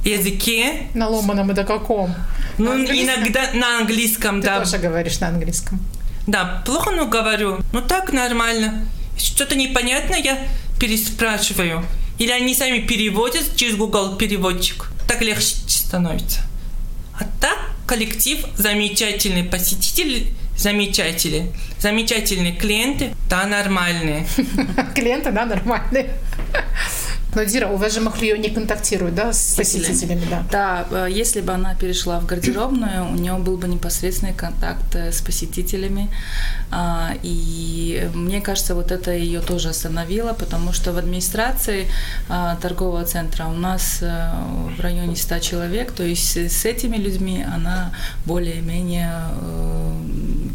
языке. 0.03 0.88
На 0.93 1.07
ломаном 1.07 1.51
это 1.51 1.63
каком? 1.63 2.13
Ну, 2.57 2.75
иногда 2.75 3.50
на 3.53 3.79
английском, 3.79 4.41
Ты 4.41 4.47
да. 4.47 4.59
Ты 4.59 4.65
тоже 4.65 4.77
говоришь 4.77 5.19
на 5.19 5.27
английском. 5.29 5.79
Да, 6.27 6.61
плохо, 6.65 6.91
но 6.91 7.07
говорю. 7.07 7.59
Ну 7.73 7.81
так 7.81 8.13
нормально. 8.13 8.88
Что-то 9.17 9.55
непонятно, 9.55 10.15
я 10.15 10.38
переспрашиваю. 10.79 11.83
Или 12.21 12.29
они 12.29 12.53
сами 12.53 12.77
переводят 12.77 13.55
через 13.55 13.75
Google 13.75 14.15
переводчик. 14.15 14.91
Так 15.07 15.23
легче 15.23 15.55
становится. 15.67 16.41
А 17.19 17.23
так 17.41 17.57
коллектив 17.87 18.45
замечательный, 18.55 19.43
посетители 19.43 20.27
замечательные, 20.55 21.51
замечательные 21.79 22.53
клиенты, 22.53 23.15
да, 23.27 23.47
нормальные. 23.47 24.27
Клиенты, 24.93 25.31
да, 25.31 25.47
нормальные. 25.47 26.11
Но 27.33 27.43
Дира, 27.43 27.67
у 27.67 27.77
вас 27.77 27.93
же 27.93 28.01
Махлио 28.01 28.35
не 28.35 28.50
контактирует, 28.50 29.15
да, 29.15 29.31
с 29.31 29.55
посетителями, 29.55 30.23
да? 30.29 30.43
Да, 30.51 30.88
э, 31.05 31.07
если 31.09 31.41
бы 31.41 31.53
она 31.53 31.75
перешла 31.75 32.19
в 32.19 32.25
гардеробную, 32.25 33.09
у 33.09 33.15
нее 33.15 33.38
был 33.38 33.57
бы 33.57 33.67
непосредственный 33.67 34.33
контакт 34.33 34.95
э, 34.95 35.11
с 35.11 35.21
посетителями. 35.21 36.09
А, 36.71 37.13
и 37.23 38.09
мне 38.13 38.41
кажется, 38.41 38.75
вот 38.75 38.91
это 38.91 39.11
ее 39.11 39.39
тоже 39.39 39.69
остановило, 39.69 40.33
потому 40.33 40.73
что 40.73 40.91
в 40.91 40.97
администрации 40.97 41.88
а, 42.29 42.55
торгового 42.57 43.05
центра 43.05 43.45
у 43.45 43.53
нас 43.53 44.00
э, 44.01 44.31
в 44.77 44.81
районе 44.81 45.15
100 45.15 45.39
человек, 45.39 45.91
то 45.91 46.03
есть 46.03 46.35
с 46.38 46.65
этими 46.65 46.97
людьми 46.97 47.45
она 47.55 47.93
более-менее 48.25 49.11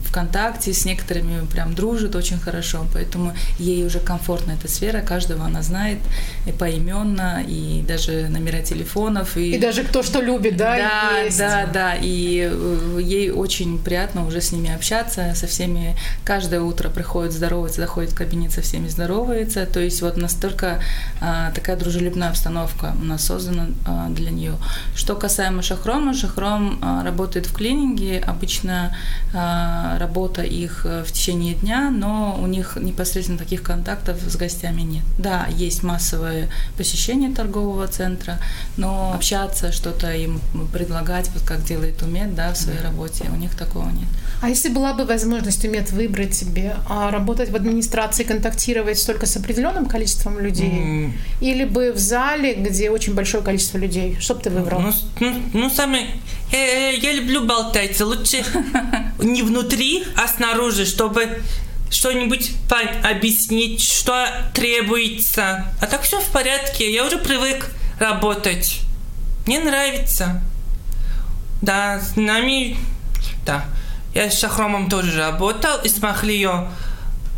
в 0.06 0.12
контакте, 0.12 0.72
с 0.72 0.84
некоторыми 0.84 1.44
прям 1.46 1.74
дружит 1.74 2.14
очень 2.14 2.38
хорошо, 2.38 2.86
поэтому 2.92 3.34
ей 3.58 3.84
уже 3.84 3.98
комфортна 3.98 4.52
эта 4.52 4.68
сфера, 4.68 5.00
каждого 5.00 5.44
она 5.44 5.62
знает, 5.62 5.98
и 6.46 6.52
поименно, 6.66 7.44
и 7.46 7.84
даже 7.86 8.26
номера 8.28 8.60
телефонов. 8.60 9.36
И, 9.36 9.54
и 9.54 9.58
даже 9.58 9.84
кто 9.84 10.02
что 10.02 10.20
любит, 10.20 10.56
да? 10.56 10.76
Да, 10.76 11.20
есть. 11.20 11.38
да, 11.38 11.66
да. 11.72 11.94
И 11.94 12.50
э, 12.52 12.98
ей 13.00 13.30
очень 13.30 13.78
приятно 13.78 14.26
уже 14.26 14.40
с 14.40 14.50
ними 14.50 14.74
общаться, 14.74 15.32
со 15.36 15.46
всеми. 15.46 15.96
Каждое 16.24 16.60
утро 16.60 16.88
приходит 16.88 17.32
здороваться, 17.32 17.80
заходит 17.80 18.10
в 18.10 18.16
кабинет, 18.16 18.50
со 18.50 18.62
всеми 18.62 18.88
здоровается. 18.88 19.64
То 19.64 19.78
есть 19.78 20.02
вот 20.02 20.16
настолько 20.16 20.80
а, 21.20 21.52
такая 21.52 21.76
дружелюбная 21.76 22.30
обстановка 22.30 22.94
у 23.00 23.04
нас 23.04 23.24
создана 23.24 23.68
а, 23.86 24.08
для 24.08 24.30
нее. 24.30 24.54
Что 24.96 25.14
касаемо 25.14 25.62
Шахрома, 25.62 26.14
Шахром 26.14 26.80
а, 26.82 27.04
работает 27.04 27.46
в 27.46 27.54
клининге. 27.54 28.18
Обычно 28.26 28.96
а, 29.32 29.98
работа 30.00 30.42
их 30.42 30.84
э, 30.84 31.04
в 31.04 31.12
течение 31.12 31.54
дня, 31.54 31.90
но 31.90 32.36
у 32.42 32.46
них 32.48 32.76
непосредственно 32.80 33.38
таких 33.38 33.62
контактов 33.62 34.18
с 34.26 34.36
гостями 34.36 34.82
нет. 34.82 35.04
Да, 35.18 35.46
есть 35.48 35.84
массовые 35.84 36.50
посещение 36.76 37.30
торгового 37.30 37.86
центра, 37.86 38.38
но 38.76 39.12
общаться, 39.14 39.72
что-то 39.72 40.12
им 40.12 40.40
предлагать, 40.72 41.30
вот 41.34 41.42
как 41.44 41.64
делает 41.64 42.02
Умед, 42.02 42.34
да, 42.34 42.52
в 42.52 42.56
своей 42.56 42.80
работе, 42.80 43.24
у 43.32 43.36
них 43.36 43.54
такого 43.54 43.88
нет. 43.90 44.08
А 44.42 44.48
если 44.48 44.68
была 44.68 44.94
бы 44.94 45.04
возможность 45.04 45.64
Умед 45.64 45.90
выбрать 45.92 46.34
себе, 46.34 46.76
а 46.88 47.10
работать 47.10 47.50
в 47.50 47.56
администрации, 47.56 48.24
контактировать 48.24 49.04
только 49.06 49.26
с 49.26 49.36
определенным 49.36 49.86
количеством 49.86 50.38
людей, 50.38 50.70
mm. 50.70 51.12
или 51.40 51.64
бы 51.64 51.92
в 51.92 51.98
зале, 51.98 52.54
где 52.54 52.90
очень 52.90 53.14
большое 53.14 53.42
количество 53.42 53.78
людей, 53.78 54.16
что 54.20 54.34
бы 54.34 54.42
ты 54.42 54.50
выбрал? 54.50 54.80
Ну, 54.80 54.92
ну, 55.20 55.42
ну 55.52 55.70
самое... 55.70 56.06
Я, 56.52 56.90
я 56.90 57.12
люблю 57.12 57.44
болтать, 57.44 58.00
лучше 58.00 58.44
не 59.18 59.42
внутри, 59.42 60.04
а 60.16 60.28
снаружи, 60.28 60.84
чтобы 60.84 61.40
что-нибудь 61.90 62.52
объяснить, 63.02 63.82
что 63.82 64.26
требуется. 64.54 65.66
А 65.80 65.86
так 65.86 66.02
все 66.02 66.20
в 66.20 66.26
порядке, 66.26 66.92
я 66.92 67.04
уже 67.04 67.18
привык 67.18 67.70
работать. 67.98 68.80
Мне 69.46 69.60
нравится. 69.60 70.42
Да, 71.62 72.00
с 72.00 72.16
нами... 72.16 72.76
Да. 73.44 73.64
Я 74.14 74.30
с 74.30 74.38
Шахромом 74.38 74.88
тоже 74.88 75.18
работал 75.18 75.80
и 75.82 75.88
с 75.88 76.00
Махлио 76.02 76.68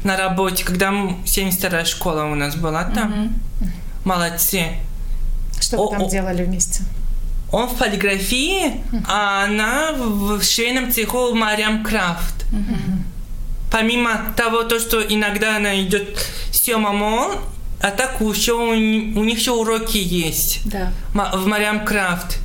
на 0.04 0.16
работе, 0.16 0.64
когда 0.64 0.90
72-я 0.90 1.84
школа 1.84 2.24
у 2.24 2.34
нас 2.34 2.54
была 2.54 2.84
там. 2.84 3.12
Mm-hmm. 3.60 3.68
Молодцы. 4.04 4.64
Что 5.60 5.88
вы 5.88 5.98
там 5.98 6.08
делали 6.08 6.44
вместе? 6.44 6.82
Он 7.50 7.66
в 7.66 7.76
полиграфии, 7.76 8.82
а 9.08 9.44
она 9.44 9.92
в 9.92 10.42
швейном 10.42 10.92
цеху 10.92 11.34
Мариам 11.34 11.82
Крафт. 11.82 12.44
Mm-hmm 12.52 13.07
помимо 13.70 14.34
того, 14.36 14.62
то, 14.64 14.78
что 14.78 15.00
иногда 15.02 15.56
она 15.56 15.80
идет 15.80 16.18
Сема 16.52 16.92
Мол, 16.92 17.32
а 17.80 17.90
так 17.90 18.20
еще 18.20 18.54
у, 18.54 18.70
у 18.70 19.24
них 19.24 19.38
еще 19.38 19.52
уроки 19.52 19.98
есть 19.98 20.60
да. 20.64 20.92
в 21.12 21.46
Мариам 21.46 21.84
Крафт. 21.84 22.38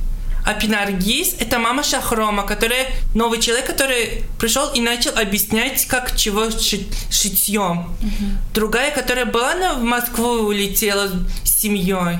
А 0.44 0.52
Пинаргиз– 0.52 1.36
это 1.40 1.58
мама 1.58 1.82
Шахрома, 1.82 2.42
которая 2.42 2.86
новый 3.14 3.40
человек, 3.40 3.66
который 3.66 4.24
пришел 4.38 4.68
и 4.74 4.80
начал 4.82 5.12
объяснять, 5.16 5.86
как 5.86 6.14
чего 6.16 6.50
шить, 6.50 6.86
шитьем. 7.10 7.96
Угу. 8.00 8.24
Другая, 8.52 8.90
которая 8.90 9.24
была 9.24 9.52
она 9.52 9.72
в 9.72 9.82
Москву 9.82 10.46
улетела 10.46 11.08
с 11.44 11.50
семьей. 11.62 12.18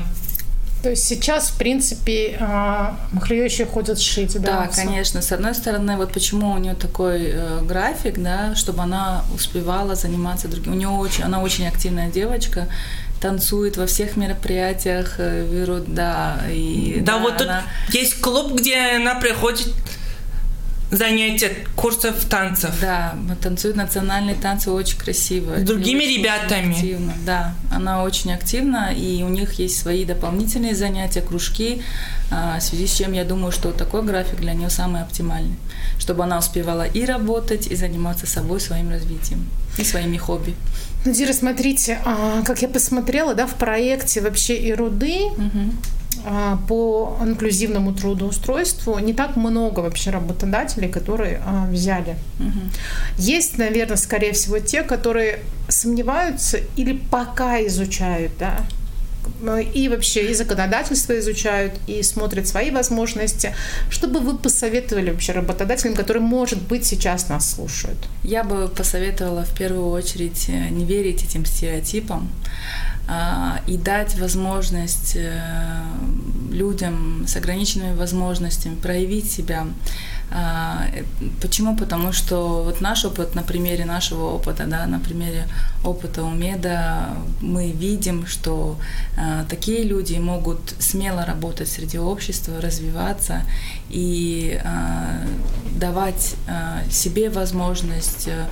То 0.84 0.90
есть 0.90 1.04
сейчас, 1.04 1.48
в 1.48 1.56
принципе, 1.56 2.36
а, 2.38 2.98
махлеющие 3.12 3.66
ходят 3.66 3.98
шить, 3.98 4.38
да? 4.38 4.66
Да, 4.66 4.68
конечно. 4.68 5.22
С 5.22 5.32
одной 5.32 5.54
стороны, 5.54 5.96
вот 5.96 6.12
почему 6.12 6.52
у 6.52 6.58
нее 6.58 6.74
такой 6.74 7.30
э, 7.32 7.60
график, 7.62 8.18
да, 8.18 8.54
чтобы 8.54 8.82
она 8.82 9.24
успевала 9.34 9.94
заниматься 9.94 10.46
другим. 10.46 10.72
У 10.74 10.76
нее 10.76 10.90
очень, 10.90 11.24
она 11.24 11.40
очень 11.40 11.66
активная 11.66 12.10
девочка, 12.10 12.68
танцует 13.18 13.78
во 13.78 13.86
всех 13.86 14.18
мероприятиях, 14.18 15.14
э, 15.16 15.48
берут, 15.50 15.94
да. 15.94 16.42
И, 16.50 16.98
да, 17.00 17.14
да 17.14 17.18
вот 17.20 17.40
она... 17.40 17.62
тут 17.86 17.94
есть 17.94 18.20
клуб, 18.20 18.52
где 18.52 18.76
она 18.96 19.14
приходит 19.14 19.72
занятия 20.90 21.52
курсов 21.76 22.24
танцев. 22.24 22.70
Да, 22.80 23.14
танцует 23.42 23.76
национальные 23.76 24.34
танцы 24.36 24.70
очень 24.70 24.98
красиво. 24.98 25.58
С 25.58 25.62
другими 25.62 26.04
очень 26.04 26.18
ребятами. 26.18 26.74
Активно, 26.74 27.14
да, 27.24 27.54
она 27.70 28.02
очень 28.02 28.32
активна, 28.32 28.92
и 28.94 29.22
у 29.22 29.28
них 29.28 29.54
есть 29.54 29.78
свои 29.78 30.04
дополнительные 30.04 30.74
занятия, 30.74 31.20
кружки, 31.20 31.82
а, 32.30 32.58
в 32.58 32.62
связи 32.62 32.86
с 32.86 32.92
чем 32.92 33.12
я 33.12 33.24
думаю, 33.24 33.52
что 33.52 33.72
такой 33.72 34.02
график 34.02 34.40
для 34.40 34.54
нее 34.54 34.70
самый 34.70 35.02
оптимальный, 35.02 35.56
чтобы 35.98 36.24
она 36.24 36.38
успевала 36.38 36.86
и 36.86 37.04
работать, 37.04 37.66
и 37.66 37.76
заниматься 37.76 38.26
собой, 38.26 38.60
своим 38.60 38.90
развитием, 38.90 39.46
и 39.78 39.84
своими 39.84 40.16
хобби. 40.16 40.54
Надира, 41.04 41.32
смотрите, 41.32 42.00
а, 42.04 42.42
как 42.42 42.62
я 42.62 42.68
посмотрела, 42.68 43.34
да, 43.34 43.46
в 43.46 43.54
проекте 43.54 44.20
вообще 44.20 44.56
и 44.56 44.72
руды, 44.72 45.26
угу 45.36 45.72
по 46.68 47.18
инклюзивному 47.20 47.92
трудоустройству 47.92 48.98
не 48.98 49.12
так 49.12 49.36
много 49.36 49.80
вообще 49.80 50.10
работодателей, 50.10 50.88
которые 50.88 51.40
а, 51.44 51.66
взяли. 51.66 52.16
Угу. 52.40 52.60
Есть, 53.18 53.58
наверное, 53.58 53.96
скорее 53.96 54.32
всего, 54.32 54.58
те, 54.58 54.82
которые 54.82 55.40
сомневаются 55.68 56.58
или 56.76 56.98
пока 57.10 57.64
изучают, 57.66 58.32
да, 58.38 58.58
и 59.74 59.88
вообще 59.88 60.30
и 60.30 60.34
законодательство 60.34 61.18
изучают, 61.18 61.74
и 61.86 62.02
смотрят 62.02 62.46
свои 62.46 62.70
возможности. 62.70 63.54
Что 63.90 64.08
бы 64.08 64.20
вы 64.20 64.36
посоветовали 64.36 65.10
вообще 65.10 65.32
работодателям, 65.32 65.94
которые, 65.94 66.22
может 66.22 66.62
быть, 66.62 66.84
сейчас 66.84 67.28
нас 67.28 67.50
слушают? 67.50 67.98
Я 68.22 68.44
бы 68.44 68.68
посоветовала 68.68 69.44
в 69.44 69.56
первую 69.56 69.90
очередь 69.90 70.46
э, 70.48 70.68
не 70.70 70.84
верить 70.84 71.24
этим 71.24 71.44
стереотипам, 71.44 72.30
а, 73.06 73.60
и 73.66 73.76
дать 73.76 74.18
возможность 74.18 75.14
э, 75.16 75.40
людям 76.50 77.26
с 77.26 77.36
ограниченными 77.36 77.94
возможностями 77.94 78.76
проявить 78.76 79.30
себя. 79.30 79.66
А, 80.30 80.86
почему? 81.40 81.76
Потому 81.76 82.12
что 82.12 82.62
вот 82.64 82.80
наш 82.80 83.04
опыт, 83.04 83.34
на 83.34 83.42
примере 83.42 83.84
нашего 83.84 84.30
опыта, 84.34 84.64
да, 84.66 84.86
на 84.86 84.98
примере 84.98 85.46
опыта 85.84 86.22
Умеда, 86.22 87.08
мы 87.40 87.70
видим, 87.70 88.26
что 88.26 88.76
а, 89.16 89.44
такие 89.44 89.84
люди 89.84 90.16
могут 90.16 90.74
смело 90.78 91.24
работать 91.24 91.68
среди 91.68 91.98
общества, 91.98 92.60
развиваться 92.60 93.42
и 93.88 94.60
давать 95.78 96.36
себе 96.90 97.30
возможность 97.30 98.28
э, 98.28 98.46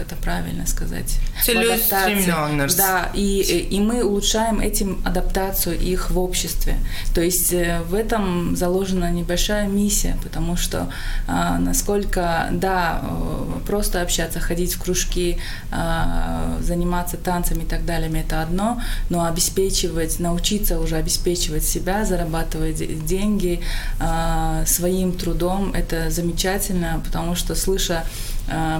это 0.00 0.16
правильно 0.16 0.66
сказать? 0.66 1.18
Целеустремленность. 1.44 2.76
Да, 2.76 3.10
и, 3.14 3.68
и 3.70 3.80
мы 3.80 4.04
улучшаем 4.04 4.60
этим 4.60 5.00
адаптацию 5.04 5.78
их 5.78 6.10
в 6.10 6.18
обществе. 6.18 6.76
То 7.14 7.20
есть 7.20 7.52
э, 7.52 7.80
в 7.88 7.94
этом 7.94 8.56
заложена 8.56 9.10
небольшая 9.10 9.66
миссия, 9.66 10.16
потому 10.22 10.56
что 10.56 10.88
а, 11.26 11.58
насколько, 11.58 12.48
да, 12.52 13.00
э, 13.02 13.60
просто 13.66 14.02
общаться, 14.02 14.40
ходить 14.40 14.74
в 14.74 14.82
кружки, 14.82 15.38
а, 15.70 16.58
заниматься 16.60 17.16
танцами 17.16 17.62
и 17.62 17.66
так 17.66 17.84
далее, 17.84 18.10
это 18.20 18.42
одно, 18.42 18.80
но 19.08 19.24
обеспечивать, 19.24 20.18
научиться 20.18 20.80
уже 20.80 20.96
обеспечивать 20.96 21.64
себя, 21.64 22.04
зарабатывать 22.04 23.04
деньги 23.06 23.60
а, 23.98 24.64
своим 24.66 25.12
трудом, 25.12 25.72
это 25.74 26.10
замечательно, 26.10 27.00
потому 27.04 27.34
что 27.34 27.54
слыша 27.54 28.04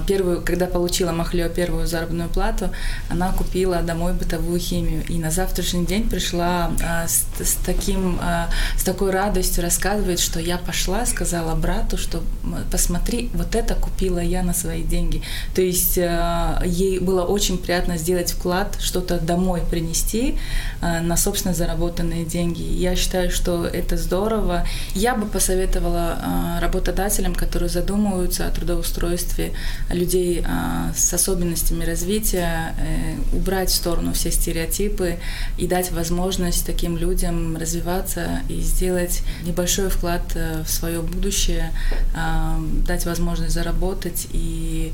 первую, 0.06 0.42
когда 0.42 0.66
получила 0.66 1.12
Махлё 1.12 1.48
первую 1.48 1.86
заработную 1.86 2.28
плату, 2.28 2.70
она 3.08 3.32
купила 3.32 3.82
домой 3.82 4.12
бытовую 4.12 4.58
химию. 4.58 5.04
И 5.08 5.18
на 5.18 5.30
завтрашний 5.30 5.86
день 5.86 6.08
пришла 6.08 6.70
а, 6.82 7.06
с, 7.06 7.26
с, 7.40 7.54
таким, 7.64 8.18
а, 8.20 8.48
с 8.76 8.82
такой 8.82 9.10
радостью 9.10 9.62
рассказывает, 9.62 10.20
что 10.20 10.40
я 10.40 10.58
пошла, 10.58 11.06
сказала 11.06 11.54
брату, 11.54 11.98
что 11.98 12.22
посмотри, 12.70 13.30
вот 13.34 13.54
это 13.54 13.74
купила 13.74 14.18
я 14.18 14.42
на 14.42 14.54
свои 14.54 14.82
деньги. 14.82 15.22
То 15.54 15.62
есть 15.62 15.98
а, 15.98 16.62
ей 16.64 16.98
было 16.98 17.24
очень 17.24 17.58
приятно 17.58 17.96
сделать 17.96 18.32
вклад, 18.32 18.76
что-то 18.80 19.18
домой 19.18 19.62
принести 19.68 20.38
а, 20.80 21.00
на 21.00 21.16
собственно 21.16 21.54
заработанные 21.54 22.24
деньги. 22.24 22.62
Я 22.62 22.96
считаю, 22.96 23.30
что 23.30 23.66
это 23.66 23.96
здорово. 23.96 24.66
Я 24.94 25.14
бы 25.14 25.26
посоветовала 25.26 26.18
а, 26.20 26.60
работодателям, 26.60 27.34
которые 27.34 27.68
задумываются 27.68 28.46
о 28.46 28.50
трудоустройстве 28.50 29.49
людей 29.90 30.44
а, 30.46 30.92
с 30.96 31.12
особенностями 31.12 31.84
развития, 31.84 32.74
э, 32.78 33.36
убрать 33.36 33.70
в 33.70 33.74
сторону 33.74 34.12
все 34.12 34.30
стереотипы 34.30 35.18
и 35.58 35.66
дать 35.66 35.92
возможность 35.92 36.66
таким 36.66 36.96
людям 36.96 37.56
развиваться 37.56 38.40
и 38.48 38.60
сделать 38.60 39.22
небольшой 39.44 39.90
вклад 39.90 40.22
э, 40.34 40.62
в 40.64 40.70
свое 40.70 41.00
будущее, 41.00 41.72
а, 42.14 42.60
дать 42.86 43.06
возможность 43.06 43.54
заработать 43.54 44.26
и 44.32 44.92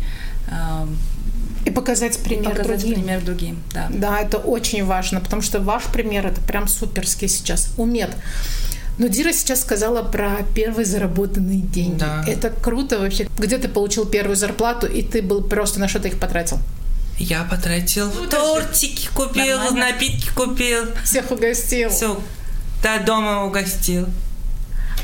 и 1.65 1.71
показать 1.71 2.17
пример 2.23 2.53
показать 2.53 2.81
другим. 2.81 2.95
пример 2.95 3.25
другим, 3.25 3.63
да. 3.75 3.89
Да, 3.91 4.21
это 4.21 4.39
очень 4.39 4.85
важно, 4.85 5.21
потому 5.21 5.43
что 5.43 5.59
ваш 5.59 5.83
пример 5.85 6.25
это 6.25 6.41
прям 6.41 6.69
суперский 6.69 7.29
сейчас. 7.29 7.75
Умет. 7.77 8.11
Но 8.99 9.09
Дира 9.09 9.33
сейчас 9.33 9.61
сказала 9.61 10.03
про 10.03 10.43
первые 10.55 10.87
заработанные 10.87 11.59
деньги. 11.61 11.99
Да. 11.99 12.25
Это 12.27 12.49
круто 12.51 12.99
вообще. 12.99 13.29
Где 13.39 13.59
ты 13.59 13.69
получил 13.69 14.07
первую 14.07 14.37
зарплату, 14.37 14.87
и 14.87 15.03
ты 15.03 15.21
был 15.23 15.43
просто 15.43 15.79
на 15.81 15.87
что 15.89 16.01
ты 16.01 16.09
их 16.09 16.19
потратил? 16.19 16.59
Я 17.19 17.45
потратил 17.45 18.11
тортики 18.29 19.09
купил, 19.15 19.59
Нормально. 19.59 19.87
напитки 19.93 20.31
купил. 20.35 20.85
Всех 21.05 21.31
угостил. 21.31 21.91
Все, 21.91 22.21
до 22.83 22.99
дома 23.05 23.45
угостил. 23.45 24.07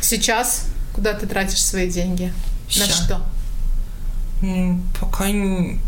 Сейчас 0.01 0.67
куда 0.95 1.15
ты 1.15 1.27
тратишь 1.27 1.63
свои 1.65 1.91
деньги? 1.91 2.33
На 2.77 2.87
Ща. 2.87 2.93
что? 2.93 3.23
М, 4.43 4.83
Пока 5.01 5.31
не 5.31 5.79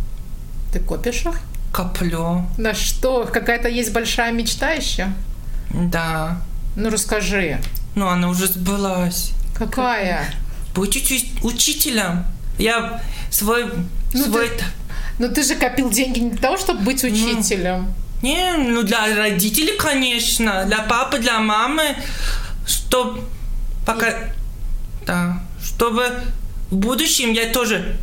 Ты 0.72 0.80
копишь 0.80 1.24
их? 1.26 1.40
коплю. 1.72 2.46
На 2.56 2.72
что? 2.74 3.24
Какая-то 3.30 3.68
есть 3.68 3.92
большая 3.92 4.32
мечта 4.32 4.70
еще? 4.70 5.08
Да. 5.70 6.40
Ну 6.76 6.88
расскажи. 6.90 7.60
Ну, 7.94 8.08
она 8.08 8.28
уже 8.28 8.46
сбылась. 8.46 9.30
Какая? 9.56 10.34
Быть 10.74 10.96
учи- 10.96 11.30
учителем. 11.42 12.24
Я 12.58 13.02
свой... 13.30 13.66
Ну, 14.12 14.24
свой... 14.24 14.48
ты- 14.48 14.64
Ну 15.18 15.28
ты 15.28 15.42
же 15.44 15.54
копил 15.54 15.90
деньги 15.90 16.18
не 16.20 16.30
для 16.30 16.40
того, 16.40 16.56
чтобы 16.56 16.80
быть 16.80 17.04
учителем. 17.04 17.94
Не, 18.22 18.52
ну 18.56 18.82
для 18.82 19.14
родителей, 19.16 19.76
конечно. 19.78 20.64
Для 20.64 20.78
папы, 20.82 21.18
для 21.18 21.38
мамы. 21.38 21.94
Чтоб 22.66 23.20
пока... 23.86 24.14
Да. 25.06 25.40
Чтобы 25.62 26.10
в 26.70 26.76
будущем 26.76 27.32
я 27.32 27.46
тоже... 27.52 27.96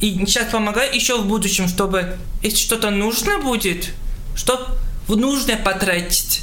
И 0.00 0.12
сейчас 0.26 0.50
помогаю 0.50 0.94
еще 0.94 1.20
в 1.20 1.26
будущем, 1.26 1.68
чтобы 1.68 2.16
если 2.42 2.58
что-то 2.58 2.90
нужно 2.90 3.38
будет, 3.38 3.90
чтоб 4.34 4.60
в 5.08 5.16
нужное 5.16 5.56
потратить. 5.56 6.42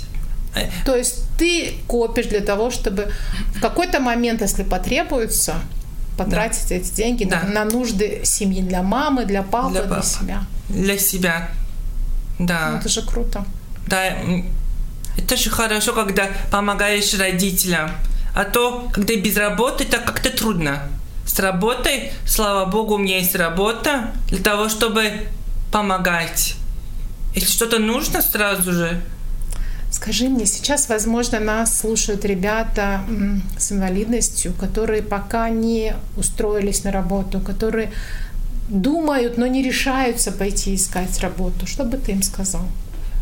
То 0.86 0.96
есть 0.96 1.23
ты 1.38 1.74
копишь 1.88 2.28
для 2.28 2.42
того, 2.42 2.72
чтобы 2.72 3.12
в 3.56 3.62
какой-то 3.62 4.00
момент, 4.00 4.42
если 4.42 4.64
потребуется, 4.64 5.56
потратить 6.18 6.72
эти 6.72 6.94
деньги 6.94 7.24
Да. 7.26 7.42
на, 7.44 7.66
на 7.66 7.72
нужды 7.72 8.22
семьи 8.24 8.62
для 8.62 8.84
мамы, 8.84 9.26
для 9.26 9.42
папы, 9.44 9.72
Для 9.72 9.82
для, 9.84 9.96
папы. 9.96 10.06
себя. 10.08 10.44
Для 10.70 10.98
себя. 10.98 11.50
Да. 12.40 12.70
Ну, 12.72 12.78
это 12.78 12.90
же 12.90 13.02
круто. 13.02 13.46
Да, 13.88 14.14
это 15.18 15.38
же 15.38 15.50
хорошо, 15.50 15.94
когда 15.94 16.28
помогаешь 16.52 17.14
родителям. 17.18 17.92
А 18.36 18.44
то, 18.46 18.90
когда 18.94 19.16
без 19.16 19.38
работы, 19.38 19.86
так 19.86 20.06
как-то 20.06 20.30
трудно. 20.30 20.84
С 21.26 21.40
работой, 21.40 22.12
слава 22.26 22.66
богу, 22.66 22.96
у 22.96 22.98
меня 22.98 23.18
есть 23.18 23.36
работа 23.36 24.12
для 24.30 24.40
того, 24.40 24.70
чтобы 24.70 25.12
помогать. 25.72 26.56
Если 27.36 27.50
что-то 27.52 27.80
нужно, 27.80 28.22
сразу 28.22 28.72
же. 28.74 29.02
Скажи 30.04 30.28
мне, 30.28 30.46
сейчас, 30.46 30.90
возможно, 30.90 31.40
нас 31.40 31.80
слушают 31.80 32.26
ребята 32.26 33.06
с 33.58 33.72
инвалидностью, 33.72 34.52
которые 34.52 35.02
пока 35.02 35.50
не 35.50 35.96
устроились 36.18 36.84
на 36.84 36.92
работу, 36.92 37.40
которые 37.40 37.90
думают, 38.68 39.38
но 39.38 39.48
не 39.48 39.64
решаются 39.64 40.34
пойти 40.34 40.76
искать 40.76 41.18
работу. 41.22 41.66
Что 41.68 41.86
бы 41.86 41.96
ты 41.96 42.12
им 42.12 42.22
сказал? 42.22 42.68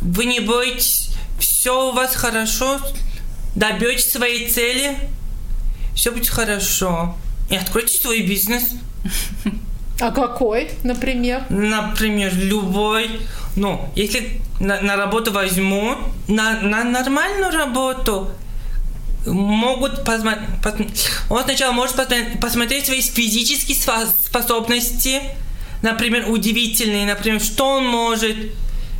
Вы 0.01 0.25
не 0.25 0.39
бойтесь, 0.39 1.11
все 1.37 1.89
у 1.89 1.91
вас 1.91 2.15
хорошо, 2.15 2.79
добьетесь 3.55 4.11
своей 4.11 4.49
цели, 4.49 4.97
все 5.93 6.09
будет 6.09 6.29
хорошо. 6.29 7.15
И 7.51 7.55
откройте 7.57 7.95
свой 8.01 8.21
бизнес. 8.21 8.63
А 9.99 10.09
какой, 10.09 10.71
например? 10.83 11.43
Например, 11.49 12.33
любой, 12.33 13.21
ну, 13.55 13.89
если 13.95 14.41
на, 14.59 14.81
на 14.81 14.95
работу 14.95 15.31
возьму, 15.31 15.95
на, 16.27 16.61
на 16.61 16.83
нормальную 16.83 17.51
работу, 17.51 18.31
могут 19.25 20.03
посмотреть, 20.03 21.09
он 21.29 21.43
сначала 21.43 21.71
может 21.73 21.95
посмотреть, 22.39 22.85
свои 22.85 23.01
физические 23.01 23.77
спо- 23.77 24.07
способности, 24.25 25.21
например, 25.81 26.29
удивительные, 26.29 27.05
например, 27.05 27.41
что 27.41 27.67
он 27.77 27.87
может, 27.87 28.35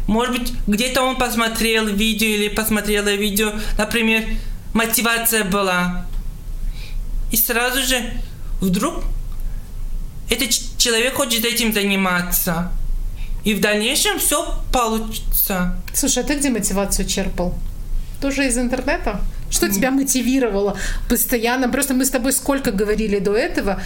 может 0.08 0.38
быть, 0.38 0.54
где-то 0.68 1.02
он 1.02 1.16
посмотрел 1.16 1.86
видео 1.86 2.28
или 2.28 2.50
посмотрела 2.50 3.14
видео, 3.14 3.54
например, 3.78 4.26
мотивация 4.74 5.44
была. 5.44 6.06
И 7.32 7.38
сразу 7.38 7.82
же 7.82 8.14
вдруг 8.60 9.04
этот 10.30 10.50
человек 10.78 11.16
хочет 11.16 11.46
этим 11.46 11.74
заниматься. 11.74 12.72
И 13.43 13.54
в 13.56 13.62
дальнейшем 13.62 14.19
все 14.19 14.56
получится. 14.71 15.75
Слушай, 15.93 16.23
а 16.23 16.27
ты 16.27 16.36
где 16.36 16.49
мотивацию 16.49 17.08
черпал? 17.08 17.56
Тоже 18.21 18.45
из 18.47 18.58
интернета? 18.58 19.21
Что 19.49 19.67
тебя 19.67 19.91
мотивировало 19.91 20.77
постоянно? 21.10 21.67
Просто 21.69 21.93
мы 21.93 22.06
с 22.06 22.10
тобой 22.10 22.34
сколько 22.34 22.71
говорили 22.71 23.19
до 23.19 23.36
этого. 23.36 23.82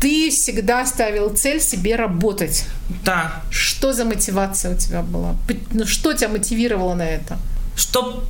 Ты 0.00 0.30
всегда 0.30 0.84
ставил 0.86 1.30
цель 1.30 1.60
себе 1.60 1.94
работать. 1.96 2.64
Да. 3.04 3.42
Что 3.50 3.92
за 3.92 4.04
мотивация 4.04 4.74
у 4.74 4.78
тебя 4.78 5.02
была? 5.02 5.36
Ну, 5.72 5.86
что 5.86 6.12
тебя 6.12 6.28
мотивировало 6.28 6.94
на 6.94 7.02
это? 7.06 7.38
Чтоб 7.76 8.24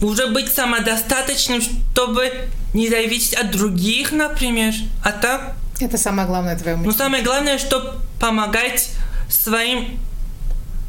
уже 0.00 0.28
быть 0.28 0.52
самодостаточным, 0.52 1.60
чтобы 1.60 2.30
не 2.74 2.88
зависеть 2.88 3.34
от 3.34 3.50
других, 3.50 4.12
например. 4.12 4.72
А 5.02 5.10
так, 5.12 5.56
Это 5.80 5.98
самое 5.98 6.28
главное 6.28 6.56
твое 6.56 6.76
ну 6.76 6.84
мотивация. 6.84 7.04
самое 7.06 7.24
главное, 7.24 7.58
чтобы 7.58 7.94
помогать 8.20 8.90
своим 9.28 9.98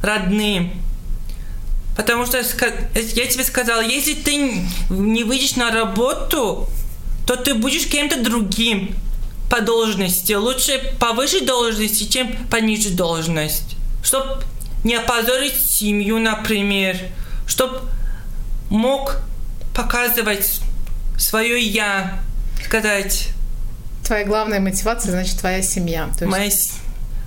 родным. 0.01 0.71
Потому 1.95 2.25
что 2.25 2.37
я 2.37 3.27
тебе 3.27 3.43
сказала, 3.43 3.81
если 3.81 4.13
ты 4.13 4.63
не 4.89 5.23
выйдешь 5.23 5.55
на 5.55 5.71
работу, 5.71 6.67
то 7.27 7.35
ты 7.35 7.53
будешь 7.53 7.87
кем-то 7.87 8.23
другим 8.23 8.95
по 9.49 9.61
должности. 9.61 10.33
Лучше 10.33 10.95
повыше 10.99 11.45
должности, 11.45 12.05
чем 12.05 12.31
пониже 12.47 12.91
должность. 12.91 13.75
Чтоб 14.03 14.43
не 14.83 14.95
опозорить 14.95 15.55
семью, 15.55 16.19
например. 16.19 16.97
Чтоб 17.47 17.81
мог 18.69 19.17
показывать 19.75 20.61
свое 21.17 21.59
я. 21.59 22.19
Сказать, 22.63 23.29
Твоя 24.09 24.25
главная 24.25 24.59
мотивация, 24.59 25.11
значит, 25.11 25.37
твоя 25.37 25.61
семья. 25.61 26.09
То 26.17 26.25
есть 26.25 26.31
моя, 26.31 26.49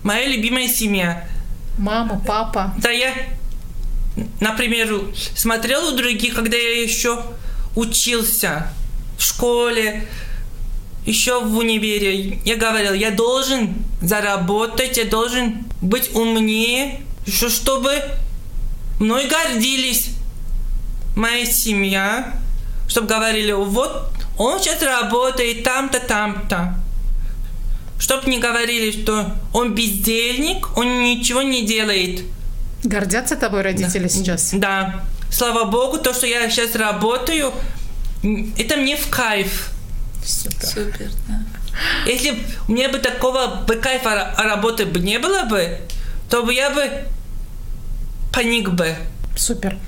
моя 0.02 0.26
любимая 0.26 0.68
семья. 0.68 1.26
мама, 1.78 2.20
папа. 2.26 2.74
Да, 2.78 2.90
я, 2.90 3.12
например, 4.40 5.02
смотрел 5.36 5.88
у 5.88 5.96
других, 5.96 6.34
когда 6.34 6.56
я 6.56 6.82
еще 6.82 7.22
учился 7.74 8.68
в 9.16 9.22
школе, 9.22 10.06
еще 11.06 11.44
в 11.44 11.56
универе. 11.56 12.38
Я 12.44 12.56
говорил, 12.56 12.92
я 12.94 13.10
должен 13.10 13.74
заработать, 14.00 14.96
я 14.96 15.04
должен 15.04 15.64
быть 15.80 16.14
умнее, 16.14 17.00
еще 17.26 17.48
чтобы 17.48 17.92
мной 18.98 19.26
гордились 19.26 20.10
моя 21.16 21.44
семья, 21.44 22.34
чтобы 22.88 23.06
говорили, 23.06 23.52
вот 23.52 24.12
он 24.38 24.60
сейчас 24.60 24.82
работает 24.82 25.64
там-то, 25.64 26.00
там-то. 26.00 26.76
Чтоб 28.02 28.26
не 28.26 28.40
говорили, 28.40 28.90
что 28.90 29.32
он 29.52 29.76
бездельник, 29.76 30.76
он 30.76 31.04
ничего 31.04 31.40
не 31.40 31.64
делает. 31.64 32.24
Гордятся 32.82 33.36
тобой 33.36 33.62
родители 33.62 34.08
сейчас? 34.08 34.50
Да. 34.54 35.04
Слава 35.30 35.66
богу, 35.66 35.98
то, 35.98 36.12
что 36.12 36.26
я 36.26 36.50
сейчас 36.50 36.74
работаю, 36.74 37.52
это 38.58 38.76
мне 38.76 38.96
в 38.96 39.08
кайф. 39.08 39.70
Супер. 40.24 40.66
Супер, 40.66 41.10
да. 41.28 41.44
Если 42.04 42.36
у 42.66 42.72
меня 42.72 42.88
бы 42.88 42.98
такого 42.98 43.62
бы 43.68 43.76
кайфа 43.76 44.34
работы 44.36 44.84
бы 44.84 44.98
не 44.98 45.20
было 45.20 45.44
бы, 45.44 45.78
то 46.28 46.42
бы 46.42 46.52
я 46.52 46.70
бы 46.70 47.04
паник 48.32 48.70
бы. 48.70 48.96
Супер. 49.36 49.78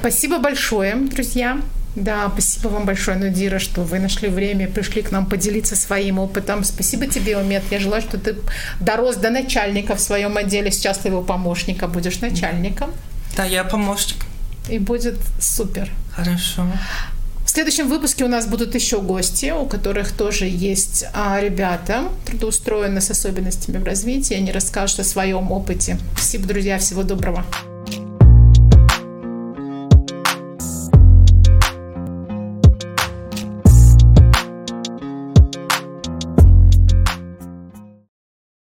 Спасибо 0.00 0.38
большое, 0.38 0.96
друзья. 0.96 1.60
Да, 1.96 2.30
спасибо 2.30 2.68
вам 2.68 2.84
большое, 2.84 3.16
Надира, 3.16 3.58
что 3.58 3.80
вы 3.80 3.98
нашли 3.98 4.28
время, 4.28 4.68
пришли 4.68 5.00
к 5.00 5.10
нам 5.10 5.24
поделиться 5.24 5.76
своим 5.76 6.18
опытом. 6.18 6.62
Спасибо 6.62 7.06
тебе, 7.06 7.38
Умет. 7.38 7.64
Я 7.70 7.80
желаю, 7.80 8.02
что 8.02 8.18
ты 8.18 8.36
дорос 8.80 9.16
до 9.16 9.30
начальника 9.30 9.96
в 9.96 10.00
своем 10.00 10.36
отделе. 10.36 10.70
Сейчас 10.70 10.98
ты 10.98 11.08
его 11.08 11.22
помощника 11.22 11.88
будешь 11.88 12.20
начальником. 12.20 12.90
Да, 13.34 13.46
я 13.46 13.64
помощник. 13.64 14.26
И 14.68 14.78
будет 14.78 15.16
супер. 15.40 15.90
Хорошо. 16.14 16.66
В 17.46 17.50
следующем 17.50 17.88
выпуске 17.88 18.24
у 18.24 18.28
нас 18.28 18.46
будут 18.46 18.74
еще 18.74 19.00
гости, 19.00 19.52
у 19.52 19.64
которых 19.64 20.12
тоже 20.12 20.44
есть 20.46 21.06
а, 21.14 21.40
ребята, 21.40 22.08
трудоустроены 22.26 23.00
с 23.00 23.10
особенностями 23.10 23.78
в 23.78 23.84
развитии. 23.84 24.34
Они 24.34 24.52
расскажут 24.52 25.00
о 25.00 25.04
своем 25.04 25.50
опыте. 25.50 25.98
Спасибо, 26.12 26.46
друзья. 26.46 26.78
Всего 26.78 27.04
доброго. 27.04 27.46